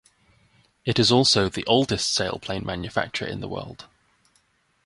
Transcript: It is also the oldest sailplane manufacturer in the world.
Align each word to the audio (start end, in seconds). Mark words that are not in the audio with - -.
It 0.83 0.97
is 0.97 1.11
also 1.11 1.47
the 1.47 1.63
oldest 1.67 2.11
sailplane 2.17 2.63
manufacturer 2.65 3.27
in 3.27 3.39
the 3.39 3.47
world. 3.47 3.85